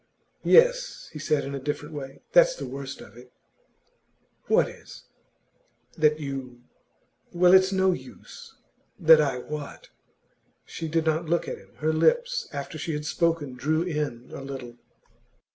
[0.41, 3.31] 'Yes,' he said, in a different way, 'that's the worst of it.'
[4.47, 5.03] 'What is?'
[5.95, 6.63] 'That you
[7.33, 8.55] well, it's no use.'
[8.99, 9.89] 'That I what?'
[10.65, 14.41] She did not look at him; her lips, after she had spoken, drew in a
[14.41, 14.75] little.